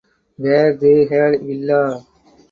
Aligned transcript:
Where 0.35 0.75
they 0.75 1.05
had 1.05 1.41
villa. 1.43 2.03